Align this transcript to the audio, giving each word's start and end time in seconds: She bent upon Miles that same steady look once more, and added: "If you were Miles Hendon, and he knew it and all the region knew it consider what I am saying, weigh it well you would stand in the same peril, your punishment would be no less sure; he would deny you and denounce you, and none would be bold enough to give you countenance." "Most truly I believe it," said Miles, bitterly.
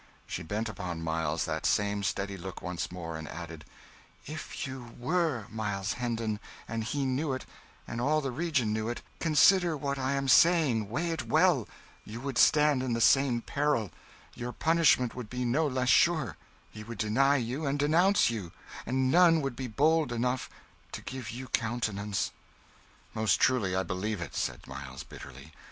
She 0.25 0.41
bent 0.41 0.67
upon 0.67 1.03
Miles 1.03 1.45
that 1.45 1.63
same 1.63 2.01
steady 2.01 2.35
look 2.35 2.59
once 2.63 2.91
more, 2.91 3.17
and 3.17 3.27
added: 3.27 3.65
"If 4.25 4.65
you 4.65 4.95
were 4.97 5.45
Miles 5.51 5.93
Hendon, 5.93 6.39
and 6.67 6.83
he 6.83 7.05
knew 7.05 7.33
it 7.33 7.45
and 7.87 8.01
all 8.01 8.19
the 8.19 8.31
region 8.31 8.73
knew 8.73 8.89
it 8.89 9.03
consider 9.19 9.77
what 9.77 9.99
I 9.99 10.13
am 10.13 10.27
saying, 10.27 10.89
weigh 10.89 11.11
it 11.11 11.27
well 11.27 11.67
you 12.03 12.19
would 12.19 12.39
stand 12.39 12.81
in 12.81 12.93
the 12.93 12.99
same 12.99 13.43
peril, 13.43 13.91
your 14.33 14.51
punishment 14.53 15.13
would 15.13 15.29
be 15.29 15.45
no 15.45 15.67
less 15.67 15.89
sure; 15.89 16.35
he 16.71 16.83
would 16.83 16.97
deny 16.97 17.35
you 17.35 17.67
and 17.67 17.77
denounce 17.77 18.31
you, 18.31 18.51
and 18.87 19.11
none 19.11 19.39
would 19.41 19.55
be 19.55 19.67
bold 19.67 20.11
enough 20.11 20.49
to 20.93 21.03
give 21.03 21.29
you 21.29 21.47
countenance." 21.49 22.31
"Most 23.13 23.39
truly 23.39 23.75
I 23.75 23.83
believe 23.83 24.19
it," 24.19 24.33
said 24.35 24.65
Miles, 24.65 25.03
bitterly. 25.03 25.53